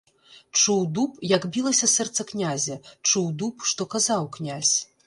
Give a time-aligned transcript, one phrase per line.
[0.61, 4.77] Чуў дуб, як білася сэрца князя, чуў дуб, што казаў князь.